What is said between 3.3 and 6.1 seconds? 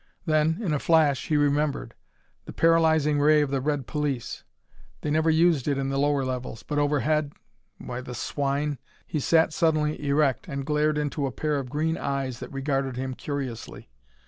of the red police! They never used it in the